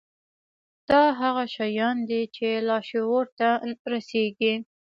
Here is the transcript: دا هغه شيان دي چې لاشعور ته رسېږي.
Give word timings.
دا 0.89 1.01
هغه 1.21 1.43
شيان 1.55 1.97
دي 2.09 2.21
چې 2.35 2.47
لاشعور 2.67 3.25
ته 3.39 3.49
رسېږي. 3.91 4.53